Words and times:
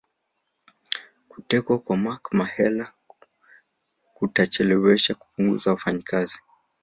Kutekwa 1.29 1.79
kwa 1.79 1.97
Mark 1.97 2.31
Mahela 2.33 2.91
kutachelewesha 4.15 5.15
kupunguza 5.15 5.71
wafanyakazi 5.71 6.39